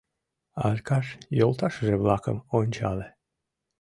—Аркаш 0.67 1.07
йолташыже-влакым 1.39 2.37
ончале. 2.59 3.07